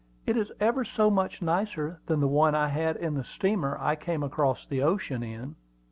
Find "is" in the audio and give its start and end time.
0.35-0.51